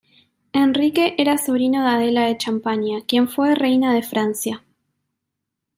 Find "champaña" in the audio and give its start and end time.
2.35-3.01